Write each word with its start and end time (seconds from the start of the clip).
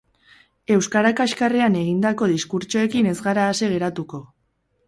Euskara 0.75 1.11
kaxkarrean 1.19 1.77
egindako 1.83 2.31
diskurtsoekin 2.33 3.11
ez 3.13 3.17
gara 3.29 3.47
ase 3.55 3.71
geratuko. 3.75 4.27